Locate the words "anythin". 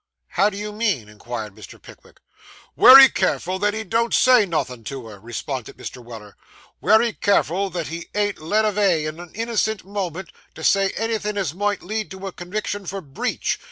10.97-11.37